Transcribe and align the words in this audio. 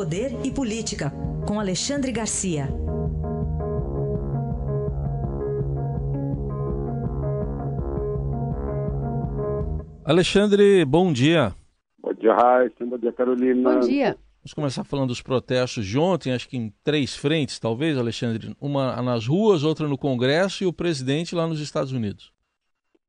Poder 0.00 0.30
e 0.42 0.50
Política, 0.50 1.12
com 1.46 1.60
Alexandre 1.60 2.10
Garcia. 2.10 2.68
Alexandre, 10.02 10.86
bom 10.86 11.12
dia. 11.12 11.52
Bom 12.02 12.14
dia, 12.14 12.32
Raíssa. 12.32 12.86
Bom 12.86 12.96
dia, 12.96 13.12
Carolina. 13.12 13.74
Bom 13.74 13.80
dia. 13.80 14.16
Vamos 14.38 14.54
começar 14.54 14.84
falando 14.84 15.08
dos 15.08 15.20
protestos 15.20 15.84
de 15.84 15.98
ontem, 15.98 16.32
acho 16.32 16.48
que 16.48 16.56
em 16.56 16.72
três 16.82 17.14
frentes, 17.14 17.60
talvez, 17.60 17.98
Alexandre. 17.98 18.56
Uma 18.58 19.02
nas 19.02 19.26
ruas, 19.26 19.64
outra 19.64 19.86
no 19.86 19.98
Congresso 19.98 20.64
e 20.64 20.66
o 20.66 20.72
presidente 20.72 21.34
lá 21.34 21.46
nos 21.46 21.60
Estados 21.60 21.92
Unidos. 21.92 22.32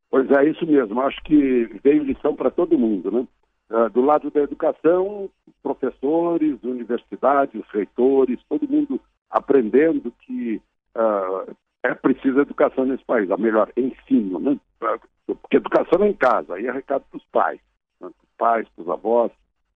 Pois 0.09 0.29
é, 0.29 0.49
isso 0.49 0.67
mesmo. 0.67 0.99
Acho 0.99 1.23
que 1.23 1.69
veio 1.81 2.03
lição 2.03 2.35
para 2.35 2.51
todo 2.51 2.77
mundo, 2.77 3.09
né? 3.09 3.25
Uh, 3.71 3.89
do 3.89 4.01
lado 4.01 4.29
da 4.29 4.41
educação, 4.41 5.29
professores, 5.63 6.61
universidades, 6.61 7.63
reitores, 7.71 8.37
todo 8.49 8.67
mundo 8.67 8.99
aprendendo 9.29 10.11
que 10.11 10.61
uh, 10.93 11.55
é 11.81 11.93
preciso 11.93 12.41
educação 12.41 12.85
nesse 12.85 13.05
país, 13.05 13.31
a 13.31 13.37
melhor, 13.37 13.71
ensino, 13.77 14.39
né? 14.39 14.59
Porque 15.25 15.55
educação 15.55 16.03
é 16.03 16.09
em 16.09 16.13
casa, 16.13 16.55
aí 16.55 16.67
é 16.67 16.71
recado 16.71 17.05
para 17.09 17.17
os 17.17 17.23
pais, 17.31 17.61
né? 18.01 18.09
para 18.09 18.09
os 18.09 18.29
pais, 18.37 18.67
avós, 18.89 19.31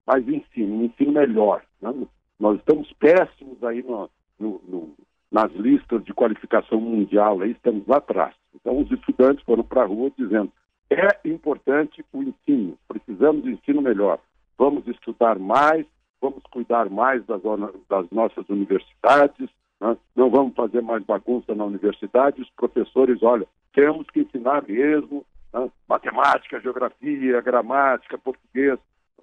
mas 0.06 0.28
ensino, 0.28 0.84
ensino 0.84 1.14
melhor. 1.14 1.64
Né? 1.82 1.94
Nós 2.38 2.60
estamos 2.60 2.92
péssimos 2.94 3.64
aí 3.64 3.82
no, 3.82 4.10
no, 4.38 4.62
no, 4.68 4.94
nas 5.32 5.52
listas 5.54 6.04
de 6.04 6.14
qualificação 6.14 6.82
mundial, 6.82 7.42
aí 7.42 7.52
estamos 7.52 7.88
lá 7.88 7.98
atrás. 7.98 8.36
Então 8.54 8.78
os 8.78 8.92
estudantes 8.92 9.44
foram 9.46 9.64
para 9.64 9.84
a 9.84 9.86
rua 9.86 10.12
dizendo 10.18 10.52
é 10.90 11.20
importante 11.26 12.06
o 12.14 12.22
ensino, 12.22 12.78
precisamos 12.88 13.44
de 13.44 13.52
ensino 13.52 13.82
melhor. 13.82 14.20
Vamos 14.58 14.88
estudar 14.88 15.38
mais, 15.40 15.86
vamos 16.22 16.44
cuidar 16.52 16.90
mais 16.90 17.26
das, 17.26 17.42
das 17.90 18.10
nossas 18.12 18.48
universidades, 18.50 19.50
né? 19.82 19.98
não 20.16 20.30
vamos 20.30 20.56
fazer 20.56 20.82
mais 20.82 21.04
bagunça 21.04 21.54
na 21.56 21.66
universidade. 21.66 22.42
Os 22.42 22.50
professores, 22.52 23.22
olha, 23.24 23.48
temos 23.74 24.08
que 24.08 24.22
ensinar 24.22 24.64
mesmo 24.68 25.26
né? 25.54 25.70
matemática, 25.88 26.60
geografia, 26.60 27.42
gramática, 27.42 28.18
português, 28.18 28.80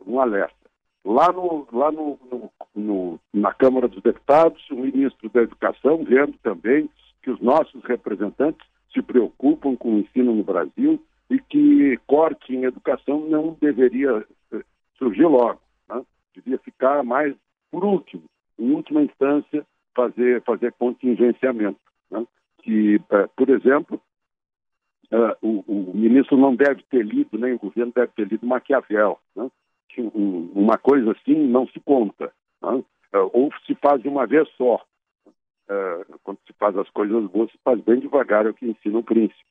um 0.07 0.21
alerta. 0.21 0.55
Lá, 1.05 1.33
no, 1.33 1.67
lá 1.73 1.91
no, 1.91 2.19
no, 2.31 2.51
no, 2.75 3.21
na 3.33 3.53
Câmara 3.53 3.89
dos 3.89 4.03
Deputados, 4.03 4.63
o 4.71 4.77
ministro 4.77 5.29
da 5.31 5.43
Educação, 5.43 6.05
vendo 6.05 6.35
também 6.43 6.89
que 7.23 7.31
os 7.31 7.41
nossos 7.41 7.83
representantes 7.85 8.65
se 8.93 9.03
preocupam 9.03 9.75
com 9.75 9.95
o 9.95 9.99
ensino 9.99 10.35
no 10.35 10.45
Brasil, 10.45 11.03
e 11.33 11.41
que 11.41 11.97
corte 12.07 12.55
em 12.55 12.65
educação 12.65 13.21
não 13.21 13.57
deveria 13.59 14.23
eh, 14.53 14.63
surgir 14.99 15.25
logo, 15.25 15.61
né? 15.89 16.05
devia 16.35 16.59
ficar 16.59 17.03
mais 17.03 17.35
por 17.71 17.83
último, 17.85 18.25
em 18.59 18.71
última 18.71 19.01
instância, 19.01 19.67
fazer, 19.95 20.43
fazer 20.43 20.73
contingenciamento. 20.73 21.81
Né? 22.11 22.27
Que, 22.59 23.01
eh, 23.11 23.29
por 23.35 23.49
exemplo, 23.49 23.99
uh, 25.11 25.35
o, 25.41 25.65
o, 25.67 25.97
ministro 25.97 26.37
não 26.37 26.55
deve 26.55 26.83
ter 26.91 27.03
lido, 27.03 27.39
nem 27.39 27.55
o 27.55 27.59
governo 27.59 27.93
deve 27.95 28.13
ter 28.13 28.29
lido 28.29 28.47
Maquiavel, 28.47 29.19
né? 29.35 29.51
que 29.89 30.03
um, 30.03 30.53
uma 30.55 30.77
coisa 30.77 31.13
assim 31.13 31.35
não 31.35 31.67
se 31.67 31.81
conta, 31.81 32.31
né? 32.63 32.85
ou 33.33 33.51
se 33.67 33.75
faz 33.77 34.03
de 34.03 34.09
uma 34.09 34.27
vez 34.27 34.47
só. 34.57 34.85
Quando 36.23 36.39
se 36.47 36.53
faz 36.59 36.77
as 36.77 36.89
coisas 36.91 37.25
boas, 37.31 37.51
se 37.51 37.59
faz 37.65 37.81
bem 37.81 38.01
devagar, 38.01 38.45
é 38.45 38.51
o 38.51 38.55
que 38.55 38.67
ensina 38.67 38.99
o 38.99 39.03
príncipe. 39.03 39.43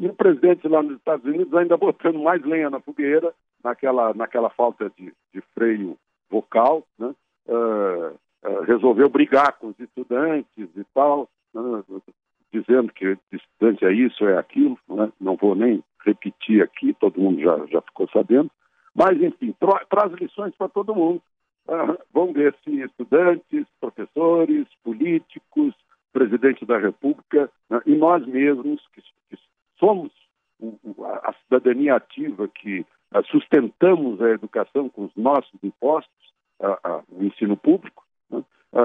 E 0.00 0.08
o 0.08 0.14
presidente 0.14 0.66
lá 0.66 0.82
nos 0.82 0.96
Estados 0.96 1.26
Unidos 1.26 1.52
ainda 1.52 1.76
botando 1.76 2.18
mais 2.18 2.42
lenha 2.42 2.70
na 2.70 2.80
fogueira, 2.80 3.34
naquela, 3.62 4.14
naquela 4.14 4.48
falta 4.48 4.90
de, 4.96 5.12
de 5.34 5.42
freio 5.54 5.94
vocal, 6.30 6.82
né? 6.98 7.14
uh, 7.46 8.14
uh, 8.48 8.60
resolveu 8.62 9.10
brigar 9.10 9.52
com 9.58 9.66
os 9.66 9.78
estudantes 9.78 10.70
e 10.74 10.84
tal, 10.94 11.28
né? 11.52 11.84
dizendo 12.50 12.90
que 12.94 13.18
estudante 13.30 13.84
é 13.84 13.92
isso, 13.92 14.24
é 14.24 14.38
aquilo, 14.38 14.78
né? 14.88 15.12
não 15.20 15.36
vou 15.36 15.54
nem 15.54 15.84
repetir 16.02 16.62
aqui, 16.62 16.94
todo 16.94 17.20
mundo 17.20 17.38
já, 17.38 17.66
já 17.66 17.82
ficou 17.82 18.08
sabendo, 18.08 18.50
mas 18.94 19.20
enfim, 19.20 19.54
tra 19.60 19.84
traz 19.84 20.12
lições 20.14 20.54
para 20.56 20.70
todo 20.70 20.94
mundo. 20.94 21.20
Uh, 21.68 22.32
ver 22.32 22.56
se 22.64 22.80
estudantes, 22.80 23.66
professores, 23.78 24.66
políticos, 24.82 25.74
presidente 26.10 26.64
da 26.64 26.78
República 26.78 27.50
né? 27.68 27.82
e 27.84 27.94
nós 27.94 28.26
mesmos, 28.26 28.80
que 28.94 29.02
somos 29.80 30.12
a 31.24 31.32
cidadania 31.42 31.96
ativa 31.96 32.46
que 32.46 32.86
sustentamos 33.30 34.20
a 34.20 34.30
educação 34.30 34.88
com 34.88 35.06
os 35.06 35.16
nossos 35.16 35.58
impostos, 35.62 36.12
o 37.08 37.24
ensino 37.24 37.56
público, 37.56 38.04
né? 38.30 38.44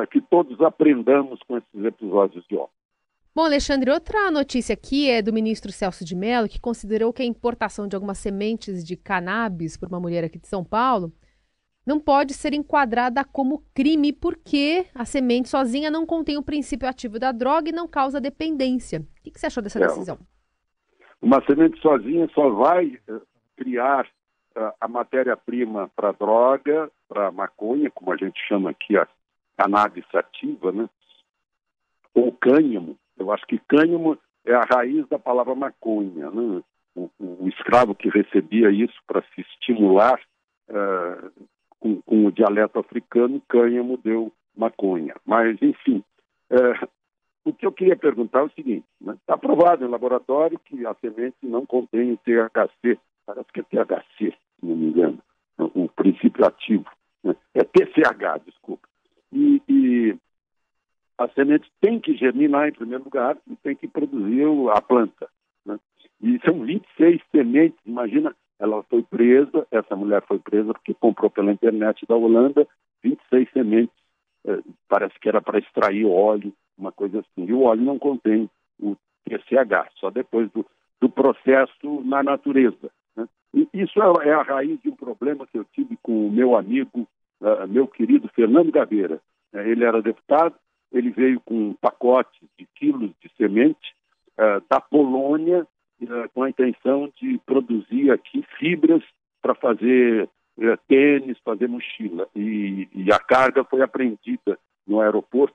que 0.09 0.21
todos 0.21 0.59
aprendamos 0.61 1.39
com 1.47 1.57
esses 1.57 1.85
episódios 1.85 2.45
de 2.47 2.55
ontem. 2.55 2.71
Bom, 3.35 3.43
Alexandre, 3.43 3.91
outra 3.91 4.31
notícia 4.31 4.71
aqui 4.73 5.09
é 5.09 5.21
do 5.21 5.33
ministro 5.33 5.69
Celso 5.69 6.05
de 6.05 6.15
Mello, 6.15 6.47
que 6.47 6.59
considerou 6.59 7.11
que 7.11 7.21
a 7.21 7.25
importação 7.25 7.85
de 7.85 7.93
algumas 7.93 8.17
sementes 8.17 8.81
de 8.83 8.95
cannabis 8.95 9.75
por 9.75 9.89
uma 9.89 9.99
mulher 9.99 10.23
aqui 10.23 10.39
de 10.39 10.47
São 10.47 10.63
Paulo 10.63 11.11
não 11.85 11.99
pode 11.99 12.33
ser 12.33 12.53
enquadrada 12.53 13.23
como 13.25 13.63
crime 13.73 14.13
porque 14.13 14.87
a 14.95 15.03
semente 15.05 15.49
sozinha 15.49 15.91
não 15.91 16.05
contém 16.05 16.37
o 16.37 16.41
princípio 16.41 16.87
ativo 16.87 17.19
da 17.19 17.33
droga 17.33 17.69
e 17.69 17.73
não 17.73 17.87
causa 17.87 18.21
dependência. 18.21 19.01
O 19.01 19.31
que 19.31 19.37
você 19.37 19.47
achou 19.47 19.61
dessa 19.61 19.79
é, 19.79 19.85
decisão? 19.85 20.17
Uma 21.21 21.43
semente 21.45 21.79
sozinha 21.81 22.29
só 22.33 22.49
vai 22.49 22.99
uh, 23.09 23.21
criar 23.55 24.05
uh, 24.57 24.71
a 24.79 24.87
matéria-prima 24.87 25.89
para 25.95 26.11
droga, 26.11 26.91
para 27.07 27.31
maconha, 27.31 27.89
como 27.91 28.11
a 28.11 28.17
gente 28.17 28.39
chama 28.47 28.71
aqui 28.71 28.97
a 28.97 29.07
cannabis 29.57 30.05
sativa, 30.11 30.71
né? 30.71 30.89
ou 32.13 32.31
cânhamo. 32.31 32.97
Eu 33.17 33.31
acho 33.31 33.45
que 33.45 33.59
cânhamo 33.59 34.17
é 34.45 34.53
a 34.53 34.61
raiz 34.61 35.07
da 35.09 35.19
palavra 35.19 35.55
maconha. 35.55 36.29
Né? 36.29 36.63
O, 36.95 37.09
o, 37.19 37.47
escravo 37.49 37.93
que 37.93 38.09
recebia 38.09 38.69
isso 38.71 38.95
para 39.05 39.21
se 39.33 39.41
estimular 39.41 40.19
uh, 40.69 41.31
com, 41.79 42.01
com, 42.01 42.25
o 42.25 42.31
dialeto 42.31 42.79
africano, 42.79 43.41
cânhamo 43.47 43.97
deu 43.97 44.31
maconha. 44.55 45.15
Mas, 45.25 45.61
enfim, 45.61 46.03
o 47.45 47.53
que 47.53 47.65
eu 47.65 47.71
queria 47.71 47.95
perguntar 47.95 48.39
é 48.39 48.43
o 48.43 48.51
seguinte: 48.51 48.85
está 48.99 49.13
né? 49.13 49.17
Tá 49.25 49.37
provado 49.37 49.85
em 49.85 49.87
laboratório 49.87 50.59
que 50.59 50.85
a 50.85 50.93
semente 50.95 51.37
não 51.43 51.65
contém 51.65 52.11
o 52.11 52.17
THC, 52.17 52.99
parece 53.25 53.47
que 53.53 53.59
é 53.59 53.63
THC, 53.63 54.31
se 54.31 54.65
não 54.65 54.75
me 54.75 54.87
engano, 54.87 55.19
o 55.57 55.87
princípio 55.87 56.45
ativo. 56.45 56.89
Né? 57.23 57.35
É 57.53 57.63
TCH, 57.63 58.43
desculpa. 58.45 58.87
E, 59.31 59.61
e, 59.69 60.17
a 61.17 61.27
semente 61.29 61.71
tem 61.79 61.99
que 61.99 62.15
germinar 62.15 62.67
em 62.67 62.73
primeiro 62.73 63.03
lugar 63.03 63.37
e 63.47 63.55
tem 63.57 63.75
que 63.75 63.87
produzir 63.87 64.43
a 64.73 64.81
planta. 64.81 65.29
Né? 65.65 65.79
E 66.21 66.39
são 66.43 66.59
26 66.61 67.21
sementes, 67.31 67.79
imagina, 67.85 68.35
ela 68.59 68.83
foi 68.83 69.03
presa, 69.03 69.67
essa 69.71 69.95
mulher 69.95 70.23
foi 70.27 70.39
presa 70.39 70.73
porque 70.73 70.93
comprou 70.93 71.29
pela 71.29 71.51
internet 71.51 72.05
da 72.07 72.15
Holanda 72.15 72.67
26 73.03 73.51
sementes, 73.51 73.95
eh, 74.45 74.59
parece 74.87 75.17
que 75.19 75.29
era 75.29 75.41
para 75.41 75.59
extrair 75.59 76.05
óleo 76.05 76.53
uma 76.77 76.91
coisa 76.91 77.19
assim. 77.19 77.45
E 77.47 77.53
o 77.53 77.63
óleo 77.63 77.81
não 77.81 77.99
contém 77.99 78.49
o 78.79 78.95
TCH, 79.25 79.91
só 79.99 80.09
depois 80.09 80.49
do, 80.51 80.65
do 81.01 81.09
processo 81.09 82.01
na 82.03 82.21
natureza. 82.21 82.91
Né? 83.15 83.27
E 83.53 83.67
isso 83.73 84.01
é, 84.01 84.29
é, 84.29 84.33
a 84.33 84.41
raiz 84.41 84.79
de 84.81 84.89
um 84.89 84.95
problema 84.95 85.47
que 85.47 85.57
eu 85.57 85.65
tive 85.65 85.97
com 86.01 86.27
o 86.27 86.31
meu 86.31 86.55
amigo, 86.55 87.07
uh, 87.41 87.67
meu 87.67 87.87
querido 87.87 88.29
Fernando 88.29 88.71
Gabeira. 88.71 89.21
Uh, 89.53 89.59
ele 89.59 89.83
era 89.83 90.01
deputado, 90.01 90.55
ele 90.91 91.09
veio 91.09 91.39
com 91.41 91.69
um 91.69 91.73
pacote 91.73 92.39
de 92.57 92.67
quilos 92.75 93.11
de 93.21 93.31
semente 93.37 93.95
uh, 94.37 94.63
da 94.69 94.79
Polônia 94.79 95.67
com 96.33 96.43
a 96.43 96.49
intenção 96.49 97.09
de 97.21 97.39
produzir 97.45 98.11
aqui 98.11 98.43
fibras 98.59 99.01
para 99.41 99.55
fazer 99.55 100.29
tênis, 100.89 101.37
fazer 101.39 101.69
mochila. 101.69 102.27
E, 102.35 102.89
e 102.93 103.11
a 103.13 103.17
carga 103.17 103.63
foi 103.63 103.81
apreendida 103.81 104.59
no 104.85 104.99
aeroporto 104.99 105.54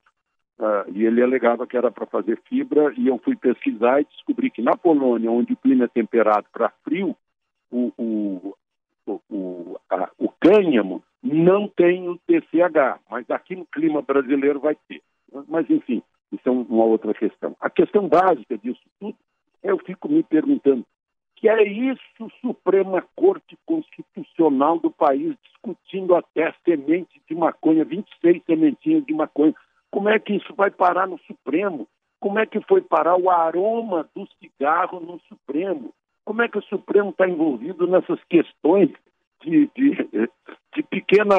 Uh, 0.61 0.85
e 0.93 1.07
ele 1.07 1.23
alegava 1.23 1.67
que 1.67 1.75
era 1.75 1.91
para 1.91 2.05
fazer 2.05 2.39
fibra, 2.47 2.93
e 2.95 3.07
eu 3.09 3.17
fui 3.17 3.35
pesquisar 3.35 3.99
e 3.99 4.05
descobri 4.05 4.51
que 4.51 4.61
na 4.61 4.77
Polônia, 4.77 5.31
onde 5.31 5.55
o 5.55 5.57
clima 5.57 5.87
é 5.87 5.89
temperado 5.89 6.47
para 6.53 6.69
frio, 6.85 7.17
o, 7.71 7.91
o, 7.97 8.55
o, 9.31 9.81
a, 9.89 10.11
o 10.19 10.29
cânhamo 10.29 11.03
não 11.23 11.67
tem 11.67 12.07
o 12.11 12.19
TCH, 12.27 13.01
mas 13.11 13.31
aqui 13.31 13.57
no 13.57 13.65
clima 13.65 14.03
brasileiro 14.03 14.61
vai 14.61 14.77
ter. 14.87 15.03
Mas, 15.49 15.69
enfim, 15.71 16.03
isso 16.31 16.47
é 16.47 16.51
uma 16.51 16.85
outra 16.85 17.15
questão. 17.15 17.57
A 17.59 17.71
questão 17.71 18.07
básica 18.07 18.59
disso 18.59 18.83
tudo, 18.99 19.17
eu 19.63 19.79
fico 19.79 20.11
me 20.11 20.23
perguntando, 20.23 20.85
que 21.37 21.49
é 21.49 21.63
isso 21.63 22.31
Suprema 22.43 23.03
Corte 23.17 23.57
Constitucional 23.65 24.79
do 24.79 24.91
país 24.91 25.35
discutindo 25.43 26.15
até 26.15 26.55
semente 26.67 27.19
de 27.27 27.35
maconha, 27.35 27.83
26 27.83 28.43
sementinhas 28.45 29.07
de 29.07 29.15
maconha. 29.15 29.55
Como 29.91 30.09
é 30.09 30.19
que 30.19 30.35
isso 30.35 30.55
vai 30.55 30.71
parar 30.71 31.07
no 31.07 31.19
Supremo? 31.21 31.89
Como 32.21 32.39
é 32.39 32.47
que 32.47 32.61
foi 32.63 32.81
parar 32.81 33.17
o 33.17 33.31
aroma 33.31 34.09
do 34.15 34.27
cigarro 34.39 35.01
no 35.01 35.19
Supremo? 35.21 35.93
Como 36.25 36.43
é 36.43 36.49
que 36.49 36.59
o 36.59 36.63
Supremo 36.63 37.11
está 37.11 37.29
envolvido 37.29 37.87
nessas 37.87 38.23
questões 38.25 38.91
de, 39.43 39.71
de, 39.75 40.29
de 40.75 40.83
pequena, 40.83 41.37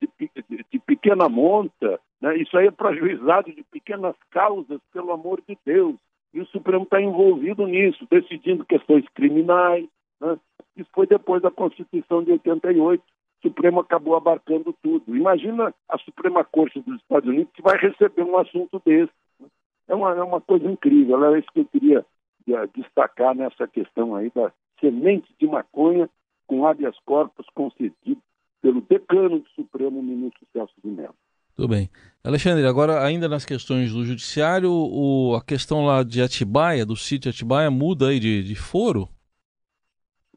de, 0.00 0.30
de, 0.70 0.78
pequena 0.80 1.28
monta, 1.28 2.00
né? 2.20 2.36
isso 2.36 2.56
aí 2.58 2.66
é 2.66 2.70
para 2.70 2.94
juizado 2.94 3.52
de 3.52 3.62
pequenas 3.70 4.16
causas, 4.30 4.80
pelo 4.92 5.12
amor 5.12 5.40
de 5.48 5.56
Deus. 5.64 5.96
E 6.34 6.40
o 6.40 6.46
Supremo 6.46 6.84
está 6.84 7.00
envolvido 7.00 7.66
nisso, 7.66 8.06
decidindo 8.10 8.64
questões 8.64 9.04
criminais. 9.14 9.88
Né? 10.20 10.38
Isso 10.76 10.88
foi 10.92 11.06
depois 11.06 11.42
da 11.42 11.50
Constituição 11.50 12.22
de 12.22 12.32
88. 12.32 13.02
Supremo 13.42 13.80
acabou 13.80 14.16
abarcando 14.16 14.74
tudo. 14.82 15.16
Imagina 15.16 15.74
a 15.88 15.98
Suprema 15.98 16.44
Corte 16.44 16.80
dos 16.80 17.00
Estados 17.00 17.28
Unidos 17.28 17.52
que 17.54 17.62
vai 17.62 17.78
receber 17.78 18.22
um 18.22 18.38
assunto 18.38 18.80
desse. 18.84 19.12
É 19.88 19.94
uma, 19.94 20.14
é 20.14 20.22
uma 20.22 20.40
coisa 20.40 20.66
incrível. 20.70 21.24
É 21.24 21.38
isso 21.38 21.48
que 21.52 21.60
eu 21.60 21.64
queria 21.66 22.04
eh, 22.48 22.66
destacar 22.74 23.34
nessa 23.34 23.66
questão 23.66 24.14
aí 24.14 24.30
da 24.34 24.52
semente 24.80 25.32
de 25.38 25.46
maconha 25.46 26.08
com 26.46 26.66
habeas 26.66 26.96
corpus 27.04 27.46
concedido 27.54 28.20
pelo 28.60 28.80
decano 28.82 29.40
do 29.40 29.48
Supremo, 29.50 30.02
ministro 30.02 30.46
Celso 30.52 30.74
de 30.84 30.90
Mello. 30.90 31.14
Tudo 31.54 31.68
bem. 31.68 31.90
Alexandre, 32.24 32.66
agora 32.66 33.04
ainda 33.04 33.28
nas 33.28 33.44
questões 33.44 33.92
do 33.92 34.04
judiciário, 34.04 34.70
o, 34.70 35.34
a 35.34 35.44
questão 35.44 35.84
lá 35.84 36.02
de 36.02 36.22
Atibaia, 36.22 36.86
do 36.86 36.96
sítio 36.96 37.30
Atibaia, 37.30 37.70
muda 37.70 38.08
aí 38.08 38.18
de, 38.18 38.42
de 38.42 38.54
foro? 38.54 39.08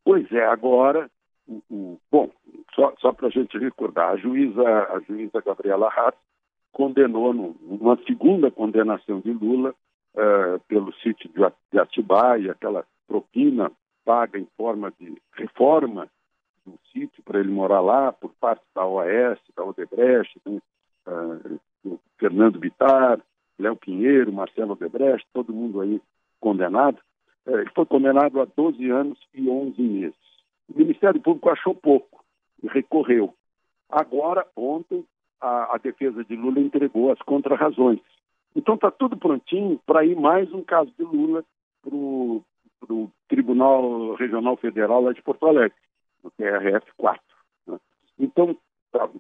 Pois 0.04 0.30
é, 0.32 0.46
agora, 0.46 1.10
o, 1.48 1.62
o, 1.70 2.00
bom, 2.12 2.30
só, 2.76 2.94
só 3.00 3.12
para 3.12 3.28
a 3.28 3.32
gente 3.32 3.58
recordar, 3.58 4.12
a 4.12 4.18
juíza, 4.18 4.62
a 4.62 5.00
juíza 5.08 5.42
Gabriela 5.42 5.88
Haas 5.88 6.16
condenou 6.72 7.34
numa 7.34 7.98
segunda 8.06 8.50
condenação 8.50 9.20
de 9.20 9.32
Lula 9.32 9.76
uh, 10.16 10.60
pelo 10.68 10.92
sítio 10.96 11.30
de 11.72 11.80
Atibaia, 11.80 12.52
aquela 12.52 12.84
propina 13.08 13.72
paga 14.04 14.40
em 14.40 14.48
forma 14.58 14.92
de 15.00 15.16
reforma 15.34 16.08
do 16.66 16.74
sítio 16.92 17.22
para 17.24 17.40
ele 17.40 17.52
morar 17.52 17.82
lá 17.82 18.12
por 18.12 18.32
parte 18.40 18.64
da 18.76 18.86
OAS, 18.86 19.40
da 19.56 19.64
Odebrecht, 19.64 20.40
né? 20.46 20.60
uh, 21.08 22.00
Fernando 22.18 22.60
Bitar, 22.60 23.20
Léo 23.60 23.76
Pinheiro, 23.76 24.34
Marcelo 24.34 24.74
Odebrecht, 24.74 25.28
todo 25.32 25.54
mundo 25.54 25.82
aí 25.82 26.02
condenado. 26.40 26.98
Uh, 27.46 27.70
foi 27.76 27.86
condenado 27.86 28.42
a 28.42 28.46
12 28.46 28.90
anos 28.90 29.20
e 29.34 29.48
11 29.48 29.82
meses. 29.82 30.16
O 30.74 30.78
Ministério 30.78 31.22
Público 31.22 31.50
achou 31.50 31.76
pouco 31.76 32.23
recorreu. 32.68 33.34
Agora, 33.90 34.46
ontem, 34.56 35.06
a, 35.40 35.76
a 35.76 35.78
defesa 35.78 36.24
de 36.24 36.36
Lula 36.36 36.60
entregou 36.60 37.12
as 37.12 37.20
contrarrazões. 37.20 38.00
Então 38.56 38.76
está 38.76 38.92
tudo 38.92 39.18
prontinho 39.18 39.80
para 39.86 40.06
ir 40.06 40.16
mais 40.16 40.52
um 40.54 40.64
caso 40.64 40.92
de 40.98 41.04
Lula 41.04 41.44
para 41.82 41.96
o 41.96 43.12
Tribunal 43.28 44.14
Regional 44.16 44.56
Federal 44.58 45.02
lá 45.02 45.14
de 45.14 45.22
Porto 45.22 45.48
Alegre, 45.48 45.78
no 46.24 46.32
TRF 46.32 46.92
4. 46.98 47.22
Né? 47.68 47.80
Então, 48.20 48.56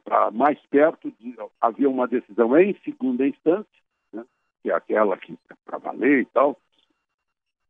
para 0.03 0.31
mais 0.31 0.59
perto 0.67 1.11
de 1.19 1.35
haver 1.59 1.87
uma 1.87 2.07
decisão 2.07 2.57
em 2.57 2.75
segunda 2.83 3.27
instância, 3.27 3.81
né? 4.11 4.23
que 4.61 4.69
é 4.69 4.73
aquela 4.73 5.17
que 5.17 5.33
é 5.33 5.55
para 5.65 5.79
valer 5.79 6.21
e 6.21 6.25
tal, 6.25 6.57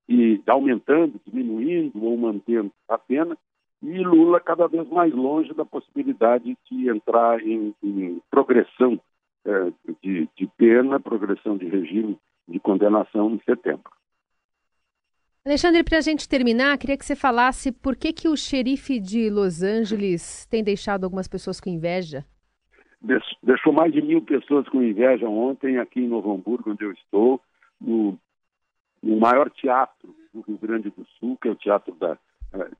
e 0.07 0.41
aumentando, 0.47 1.19
diminuindo 1.25 2.03
ou 2.03 2.17
mantendo 2.17 2.71
a 2.89 2.97
pena, 2.97 3.37
e 3.83 4.01
Lula 4.01 4.39
cada 4.39 4.65
vez 4.67 4.87
mais 4.89 5.13
longe 5.13 5.53
da 5.53 5.65
possibilidade 5.65 6.57
de 6.71 6.89
entrar 6.89 7.41
em, 7.41 7.75
em 7.83 8.21
progressão 8.31 8.97
é, 9.45 9.71
de, 10.01 10.29
de 10.37 10.47
pena, 10.57 11.01
progressão 11.01 11.57
de 11.57 11.67
regime 11.67 12.17
de 12.47 12.59
condenação 12.59 13.31
em 13.31 13.41
setembro. 13.43 13.91
Alexandre, 15.45 15.83
para 15.83 15.97
a 15.97 16.01
gente 16.01 16.29
terminar, 16.29 16.77
queria 16.77 16.97
que 16.97 17.05
você 17.05 17.15
falasse 17.15 17.73
por 17.73 17.97
que, 17.97 18.13
que 18.13 18.29
o 18.29 18.37
xerife 18.37 18.97
de 19.01 19.29
Los 19.29 19.61
Angeles 19.61 20.45
tem 20.45 20.63
deixado 20.63 21.03
algumas 21.03 21.27
pessoas 21.27 21.59
com 21.59 21.69
inveja. 21.69 22.25
Deixou 23.41 23.73
mais 23.73 23.91
de 23.91 24.01
mil 24.01 24.21
pessoas 24.21 24.67
com 24.69 24.81
inveja 24.81 25.27
ontem 25.27 25.77
aqui 25.77 25.99
em 25.99 26.07
Novo 26.07 26.33
Hamburgo, 26.33 26.71
onde 26.71 26.85
eu 26.85 26.93
estou, 26.93 27.41
no, 27.81 28.17
no 29.01 29.17
maior 29.19 29.49
teatro 29.49 30.15
do 30.33 30.39
Rio 30.39 30.57
Grande 30.57 30.89
do 30.89 31.05
Sul, 31.19 31.37
que 31.41 31.49
é 31.49 31.51
o 31.51 31.55
teatro 31.55 31.93
da, 31.95 32.17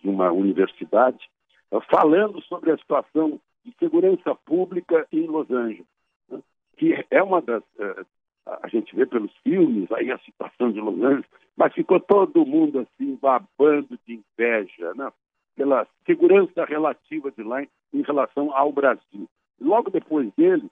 de 0.02 0.10
uma 0.10 0.32
universidade, 0.32 1.30
eh, 1.72 1.80
falando 1.90 2.42
sobre 2.44 2.72
a 2.72 2.78
situação 2.78 3.40
de 3.66 3.74
segurança 3.80 4.36
pública 4.46 5.08
em 5.12 5.26
Los 5.26 5.50
Angeles, 5.50 5.86
né? 6.30 6.40
que 6.78 7.06
é 7.10 7.24
uma 7.24 7.42
das, 7.42 7.64
eh, 7.80 8.06
a 8.46 8.68
gente 8.68 8.96
vê 8.96 9.06
pelos 9.06 9.32
filmes 9.38 9.92
aí 9.92 10.12
a 10.12 10.20
situação 10.20 10.72
de 10.72 10.80
Los 10.80 11.02
Angeles, 11.02 11.26
mas 11.56 11.74
ficou 11.74 12.00
todo 12.00 12.46
mundo 12.46 12.80
assim 12.80 13.18
babando 13.22 13.98
de 14.06 14.22
inveja, 14.22 14.94
né? 14.96 15.12
pela 15.56 15.88
segurança 16.06 16.66
relativa 16.66 17.32
de 17.32 17.44
lá 17.44 17.62
em, 17.62 18.02
relação 18.02 18.56
ao 18.56 18.72
Brasil. 18.72 19.30
Logo 19.62 19.92
depois 19.92 20.32
dele, 20.34 20.68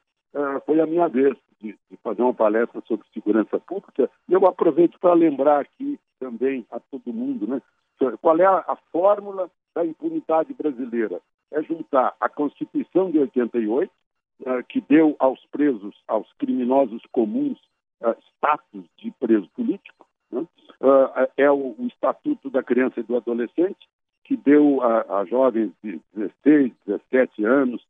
foi 0.66 0.82
a 0.82 0.88
minha 0.88 1.08
vez 1.08 1.38
de, 1.62 1.78
fazer 2.04 2.24
uma 2.24 2.34
palestra 2.34 2.82
sobre 2.88 3.06
segurança 3.14 3.60
pública, 3.60 4.10
e 4.28 4.34
eu 4.34 4.44
aproveito 4.48 4.98
para 5.00 5.14
lembrar 5.14 5.62
aqui 5.62 6.00
também 6.20 6.66
a 6.72 6.80
todo 6.80 7.14
mundo, 7.14 7.46
né? 7.46 7.62
Qual 8.22 8.38
é 8.40 8.46
a, 8.46 8.78
fórmula 8.92 9.50
da 9.76 9.86
impunidade 9.86 10.54
brasileira? 10.54 11.22
É 11.52 11.62
juntar 11.62 12.16
a 12.20 12.30
Constituição 12.30 13.12
de 13.12 13.20
88, 13.20 13.92
uh, 14.42 14.64
que 14.68 14.82
deu 14.82 15.16
aos 15.20 15.44
presos, 15.48 15.96
aos 16.08 16.32
criminosos 16.34 17.04
comuns, 17.12 17.60
uh, 18.02 18.16
status 18.36 18.86
de 18.98 19.12
preso 19.20 19.48
político, 19.56 20.08
né? 20.32 20.42
uh, 20.82 21.30
é 21.38 21.52
o, 21.52 21.76
Estatuto 21.88 22.50
da 22.50 22.64
Criança 22.64 23.00
e 23.00 23.04
do 23.04 23.18
Adolescente, 23.18 23.88
que 24.24 24.36
deu 24.38 24.82
a, 24.82 25.20
a 25.20 25.26
jovens 25.26 25.72
de 25.84 26.02
16, 26.14 26.74
17 26.86 27.46
anos 27.46 27.86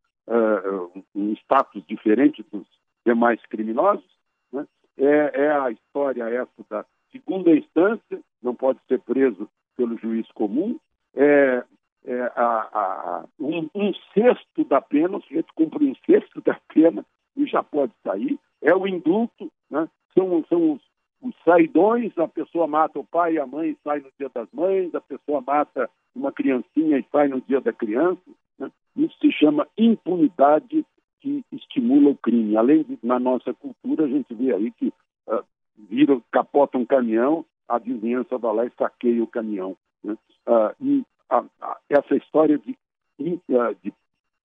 um 1.13 1.33
status 1.33 1.83
diferente 1.87 2.45
dos 2.51 2.65
demais 3.05 3.41
criminosos. 3.47 4.05
Né? 4.51 4.65
É, 4.97 5.43
é, 5.43 5.51
a 5.51 5.71
história 5.71 6.29
essa 6.29 6.49
da 6.69 6.85
segunda 7.11 7.51
instância, 7.51 8.21
não 8.41 8.55
pode 8.55 8.79
ser 8.87 8.99
preso 9.01 9.49
pelo 9.81 9.97
juiz 9.97 10.27
comum. 10.33 10.79
É, 11.15 11.63
é 12.05 12.21
a, 12.35 12.69
a, 12.73 13.25
um, 13.39 13.67
um, 13.73 13.91
sexto 14.13 14.63
da 14.65 14.79
pena, 14.79 15.17
o 15.17 15.21
sujeito 15.23 15.51
cumpre 15.55 15.85
um 15.85 15.95
sexto 16.05 16.39
da 16.41 16.59
pena 16.71 17.03
e 17.35 17.45
já 17.47 17.63
pode 17.63 17.93
sair. 18.03 18.39
É 18.61 18.75
o 18.75 18.87
indulto, 18.87 19.51
né? 19.69 19.89
são, 20.13 20.45
são 20.47 20.73
os, 20.73 20.81
os 21.21 21.35
saidões, 21.43 22.15
a 22.17 22.27
pessoa 22.27 22.67
mata 22.67 22.99
o 22.99 23.03
pai 23.03 23.33
e 23.33 23.39
a 23.39 23.47
mãe 23.47 23.71
e 23.71 23.77
sai 23.83 23.99
no 23.99 24.11
dia 24.19 24.29
das 24.33 24.47
mães, 24.53 24.93
a 24.93 25.01
pessoa 25.01 25.41
mata 25.41 25.89
uma 26.15 26.31
criancinha 26.31 26.99
e 26.99 27.05
sai 27.11 27.27
no 27.27 27.41
dia 27.41 27.59
da 27.59 27.73
criança. 27.73 28.21
Né? 28.59 28.71
Isso 28.95 29.17
se 29.19 29.31
chama 29.31 29.67
impunidade 29.75 30.85
que 31.21 31.43
estimula 31.51 32.11
o 32.11 32.17
crime. 32.17 32.55
Além 32.55 32.83
de, 32.83 32.99
na 33.01 33.19
nossa 33.19 33.53
cultura, 33.53 34.05
a 34.05 34.07
gente 34.07 34.33
vê 34.33 34.53
aí 34.53 34.71
que 34.71 34.87
uh, 35.27 35.43
vira, 35.89 36.19
capota 36.31 36.77
um 36.77 36.85
caminhão, 36.85 37.45
a 37.71 37.77
vizinhança 37.77 38.37
vai 38.37 38.53
lá 38.53 38.65
e 38.65 38.71
saqueia 38.77 39.23
o 39.23 39.27
caminhão. 39.27 39.77
Né? 40.03 40.17
Uh, 40.45 40.75
e 40.81 41.03
a, 41.29 41.43
a, 41.61 41.77
essa 41.89 42.15
história 42.15 42.57
de, 42.57 42.77
de 43.17 43.93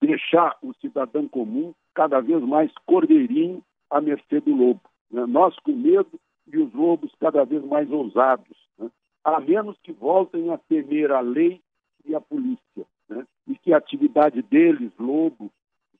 deixar 0.01 0.57
o 0.63 0.73
cidadão 0.75 1.27
comum 1.27 1.75
cada 1.93 2.21
vez 2.21 2.41
mais 2.43 2.71
cordeirinho 2.87 3.61
à 3.91 4.01
mercê 4.01 4.41
do 4.41 4.55
lobo. 4.55 4.81
Né? 5.11 5.27
Nós 5.27 5.59
com 5.59 5.73
medo 5.73 6.21
e 6.47 6.57
os 6.57 6.73
lobos 6.73 7.13
cada 7.19 7.45
vez 7.45 7.65
mais 7.65 7.91
ousados, 7.91 8.57
né? 8.79 8.89
a 9.25 9.41
menos 9.41 9.77
que 9.83 9.93
voltem 9.93 10.53
a 10.53 10.59
temer 10.59 11.11
a 11.11 11.21
lei 11.21 11.61
e 12.05 12.15
a 12.15 12.21
polícia, 12.21 12.87
né? 13.09 13.27
e 13.49 13.57
que 13.57 13.73
a 13.73 13.79
atividade 13.79 14.41
deles, 14.43 14.93
lobo, 15.01 15.51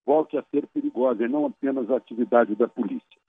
volte 0.05 0.39
a 0.39 0.45
ser 0.45 0.65
perigosa, 0.69 1.25
e 1.25 1.29
não 1.29 1.47
apenas 1.47 1.91
a 1.91 1.97
atividade 1.97 2.55
da 2.55 2.69
polícia. 2.69 3.26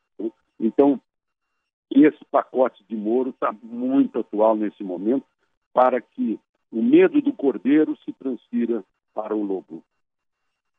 Pacote 2.37 2.85
de 2.87 2.95
Moro 2.95 3.31
está 3.31 3.51
muito 3.63 4.19
atual 4.19 4.55
nesse 4.55 4.83
momento 4.83 5.25
para 5.73 5.99
que 5.99 6.39
o 6.71 6.83
medo 6.83 7.19
do 7.19 7.33
cordeiro 7.33 7.97
se 8.05 8.13
transfira 8.13 8.83
para 9.11 9.35
o 9.35 9.43
lobo. 9.43 9.83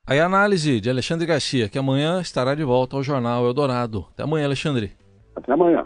Aí 0.07 0.21
a 0.21 0.27
análise 0.27 0.81
de 0.81 0.89
Alexandre 0.89 1.27
Garcia, 1.27 1.69
que 1.69 1.77
amanhã 1.77 2.21
estará 2.21 2.55
de 2.55 2.63
volta 2.63 2.95
ao 2.95 3.03
Jornal 3.03 3.45
Eldorado. 3.45 4.07
Até 4.13 4.23
amanhã, 4.23 4.45
Alexandre. 4.45 4.93
Até 5.35 5.53
amanhã. 5.53 5.85